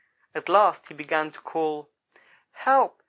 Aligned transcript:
At 0.33 0.49
last 0.49 0.87
he 0.87 0.95
began 0.95 1.29
to 1.29 1.39
call: 1.41 1.91
"'Help! 2.53 2.99